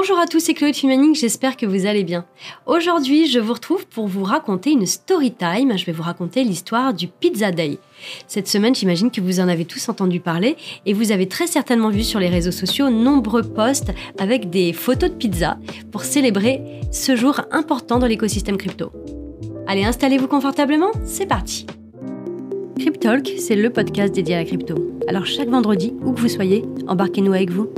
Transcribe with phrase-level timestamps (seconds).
[0.00, 2.24] Bonjour à tous, c'est Chloé Filmaning, j'espère que vous allez bien.
[2.66, 5.76] Aujourd'hui, je vous retrouve pour vous raconter une story time.
[5.76, 7.80] Je vais vous raconter l'histoire du Pizza Day.
[8.28, 10.56] Cette semaine, j'imagine que vous en avez tous entendu parler
[10.86, 13.90] et vous avez très certainement vu sur les réseaux sociaux nombreux posts
[14.20, 15.58] avec des photos de pizza
[15.90, 18.92] pour célébrer ce jour important dans l'écosystème crypto.
[19.66, 21.66] Allez, installez-vous confortablement, c'est parti.
[22.78, 24.76] Cryptalk, c'est le podcast dédié à la crypto.
[25.08, 27.68] Alors chaque vendredi, où que vous soyez, embarquez-nous avec vous.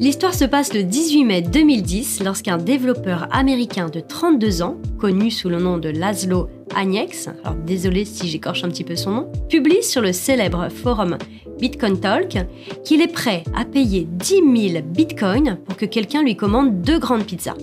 [0.00, 5.50] L'histoire se passe le 18 mai 2010 lorsqu'un développeur américain de 32 ans, connu sous
[5.50, 9.82] le nom de Laszlo Agnex, alors désolé si j'écorche un petit peu son nom, publie
[9.82, 11.18] sur le célèbre forum
[11.60, 12.38] Bitcoin Talk
[12.82, 17.26] qu'il est prêt à payer 10 000 bitcoins pour que quelqu'un lui commande deux grandes
[17.26, 17.58] pizzas.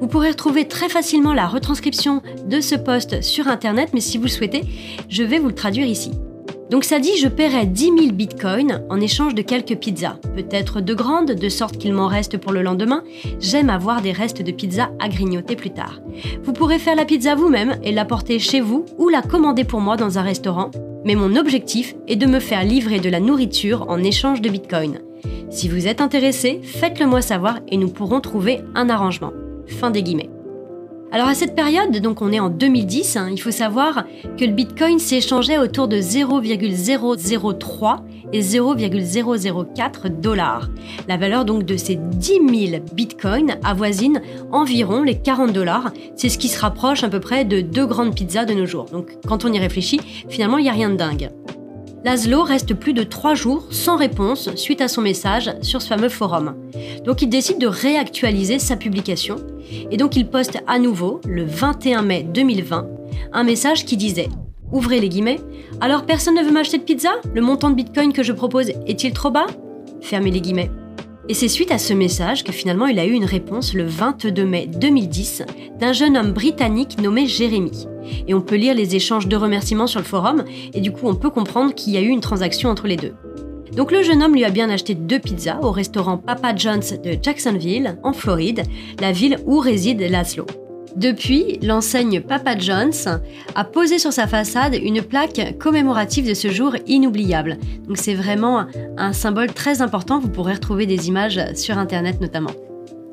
[0.00, 4.24] Vous pourrez retrouver très facilement la retranscription de ce post sur internet, mais si vous
[4.24, 4.64] le souhaitez,
[5.08, 6.10] je vais vous le traduire ici.
[6.70, 10.94] Donc ça dit je paierai 10 000 bitcoins en échange de quelques pizzas, peut-être de
[10.94, 13.02] grandes, de sorte qu'il m'en reste pour le lendemain.
[13.40, 16.00] J'aime avoir des restes de pizza à grignoter plus tard.
[16.42, 19.96] Vous pourrez faire la pizza vous-même et l'apporter chez vous ou la commander pour moi
[19.96, 20.70] dans un restaurant,
[21.04, 25.00] mais mon objectif est de me faire livrer de la nourriture en échange de bitcoins.
[25.50, 29.32] Si vous êtes intéressé, faites-le moi savoir et nous pourrons trouver un arrangement.
[29.66, 30.30] Fin des guillemets.
[31.10, 34.04] Alors à cette période, donc on est en 2010, hein, il faut savoir
[34.36, 40.68] que le Bitcoin s'échangeait autour de 0,003 et 0,004 dollars.
[41.08, 44.20] La valeur donc de ces 10 000 Bitcoins avoisine
[44.52, 45.92] environ les 40 dollars.
[46.14, 48.84] C'est ce qui se rapproche à peu près de deux grandes pizzas de nos jours.
[48.92, 51.30] Donc quand on y réfléchit, finalement il n'y a rien de dingue.
[52.04, 56.08] Laszlo reste plus de trois jours sans réponse suite à son message sur ce fameux
[56.08, 56.54] forum.
[57.04, 59.36] Donc il décide de réactualiser sa publication
[59.90, 62.86] et donc il poste à nouveau, le 21 mai 2020,
[63.32, 64.28] un message qui disait
[64.70, 65.40] Ouvrez les guillemets.
[65.80, 67.10] Alors personne ne veut m'acheter de pizza?
[67.34, 69.46] Le montant de bitcoin que je propose est-il trop bas?
[70.00, 70.70] Fermez les guillemets.
[71.30, 74.46] Et c'est suite à ce message que finalement il a eu une réponse le 22
[74.46, 75.42] mai 2010
[75.78, 77.86] d'un jeune homme britannique nommé Jérémy.
[78.26, 81.14] Et on peut lire les échanges de remerciements sur le forum, et du coup on
[81.14, 83.12] peut comprendre qu'il y a eu une transaction entre les deux.
[83.76, 87.18] Donc le jeune homme lui a bien acheté deux pizzas au restaurant Papa John's de
[87.22, 88.62] Jacksonville, en Floride,
[88.98, 90.46] la ville où réside Laszlo.
[90.98, 93.06] Depuis, l'enseigne Papa John's
[93.54, 97.56] a posé sur sa façade une plaque commémorative de ce jour inoubliable.
[97.86, 98.66] Donc c'est vraiment
[98.96, 102.50] un symbole très important, vous pourrez retrouver des images sur Internet notamment.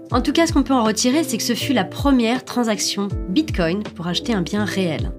[0.10, 3.08] En tout cas, ce qu'on peut en retirer, c'est que ce fut la première transaction
[3.30, 5.12] Bitcoin pour acheter un bien réel.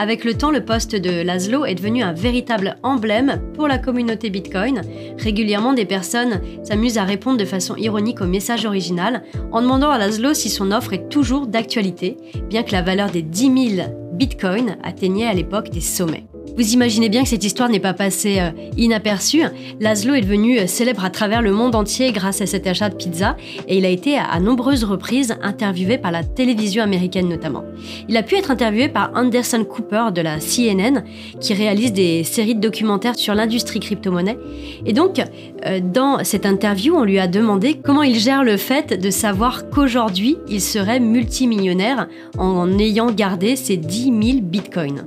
[0.00, 4.30] Avec le temps, le poste de Laszlo est devenu un véritable emblème pour la communauté
[4.30, 4.82] Bitcoin.
[5.18, 9.98] Régulièrement, des personnes s'amusent à répondre de façon ironique au message original en demandant à
[9.98, 12.16] Laszlo si son offre est toujours d'actualité,
[12.48, 16.28] bien que la valeur des 10 000 Bitcoins atteignait à l'époque des sommets.
[16.58, 19.44] Vous imaginez bien que cette histoire n'est pas passée euh, inaperçue.
[19.78, 22.96] Laszlo est devenu euh, célèbre à travers le monde entier grâce à cet achat de
[22.96, 23.36] pizza
[23.68, 27.62] et il a été à nombreuses reprises interviewé par la télévision américaine notamment.
[28.08, 31.04] Il a pu être interviewé par Anderson Cooper de la CNN
[31.40, 34.36] qui réalise des séries de documentaires sur l'industrie crypto-monnaie.
[34.84, 35.22] Et donc,
[35.64, 39.70] euh, dans cette interview, on lui a demandé comment il gère le fait de savoir
[39.70, 45.06] qu'aujourd'hui, il serait multimillionnaire en ayant gardé ses 10 000 bitcoins.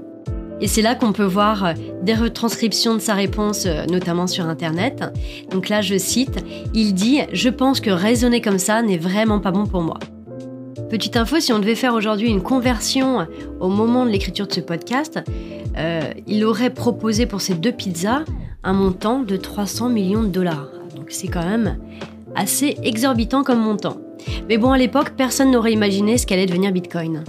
[0.62, 1.74] Et c'est là qu'on peut voir euh,
[2.04, 5.04] des retranscriptions de sa réponse, euh, notamment sur Internet.
[5.50, 6.38] Donc là, je cite,
[6.74, 9.98] il dit⁇ Je pense que raisonner comme ça n'est vraiment pas bon pour moi⁇
[10.90, 13.26] Petite info, si on devait faire aujourd'hui une conversion
[13.60, 15.20] au moment de l'écriture de ce podcast,
[15.78, 18.24] euh, il aurait proposé pour ces deux pizzas
[18.64, 20.68] un montant de 300 millions de dollars.
[20.96, 21.78] Donc c'est quand même
[22.36, 23.98] assez exorbitant comme montant.
[24.50, 27.24] Mais bon, à l'époque, personne n'aurait imaginé ce qu'allait devenir Bitcoin.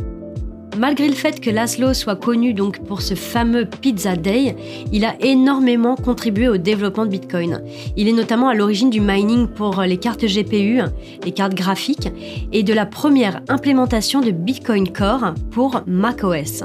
[0.79, 4.57] Malgré le fait que Laszlo soit connu donc pour ce fameux Pizza Day,
[4.91, 7.63] il a énormément contribué au développement de Bitcoin.
[7.97, 10.81] Il est notamment à l'origine du mining pour les cartes GPU,
[11.25, 12.09] les cartes graphiques,
[12.53, 16.65] et de la première implémentation de Bitcoin Core pour macOS.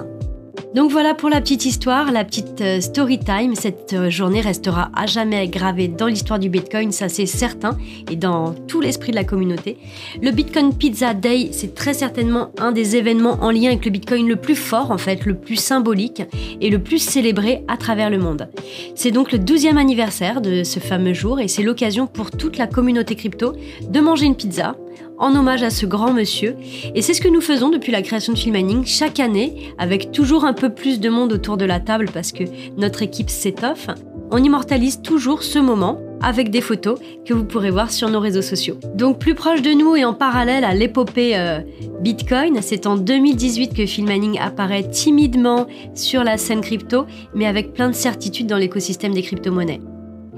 [0.77, 3.55] Donc voilà pour la petite histoire, la petite euh, story time.
[3.55, 7.75] Cette euh, journée restera à jamais gravée dans l'histoire du Bitcoin, ça c'est certain,
[8.11, 9.79] et dans tout l'esprit de la communauté.
[10.21, 14.27] Le Bitcoin Pizza Day, c'est très certainement un des événements en lien avec le Bitcoin
[14.27, 16.21] le plus fort, en fait, le plus symbolique
[16.61, 18.47] et le plus célébré à travers le monde.
[18.93, 22.67] C'est donc le 12e anniversaire de ce fameux jour et c'est l'occasion pour toute la
[22.67, 24.75] communauté crypto de manger une pizza
[25.17, 26.55] en hommage à ce grand monsieur.
[26.95, 30.45] Et c'est ce que nous faisons depuis la création de Filmaning chaque année, avec toujours
[30.45, 32.43] un peu plus de monde autour de la table parce que
[32.77, 33.89] notre équipe s'étoffe.
[34.31, 38.41] On immortalise toujours ce moment avec des photos que vous pourrez voir sur nos réseaux
[38.41, 38.77] sociaux.
[38.95, 41.59] Donc plus proche de nous et en parallèle à l'épopée euh,
[42.01, 47.05] Bitcoin, c'est en 2018 que Filmaning apparaît timidement sur la scène crypto,
[47.35, 49.81] mais avec plein de certitudes dans l'écosystème des crypto-monnaies.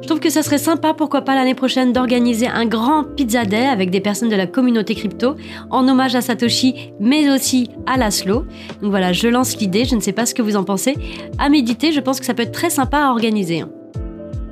[0.01, 3.65] Je trouve que ça serait sympa, pourquoi pas l'année prochaine, d'organiser un grand Pizza Day
[3.65, 5.35] avec des personnes de la communauté crypto,
[5.69, 8.45] en hommage à Satoshi, mais aussi à Laszlo.
[8.81, 10.95] Donc voilà, je lance l'idée, je ne sais pas ce que vous en pensez.
[11.37, 13.63] À méditer, je pense que ça peut être très sympa à organiser.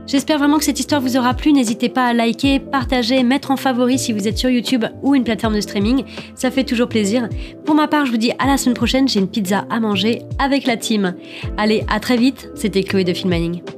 [0.07, 1.51] J'espère vraiment que cette histoire vous aura plu.
[1.51, 5.25] N'hésitez pas à liker, partager, mettre en favori si vous êtes sur YouTube ou une
[5.25, 6.05] plateforme de streaming.
[6.33, 7.27] Ça fait toujours plaisir.
[7.65, 9.09] Pour ma part, je vous dis à la semaine prochaine.
[9.09, 11.13] J'ai une pizza à manger avec la team.
[11.57, 12.49] Allez, à très vite.
[12.55, 13.76] C'était Chloé de Filmaning.